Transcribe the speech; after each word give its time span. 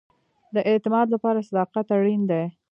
د 0.53 0.57
اعتماد 0.69 1.07
لپاره 1.15 1.45
صداقت 1.49 1.87
اړین 1.97 2.21
دی 2.31 2.43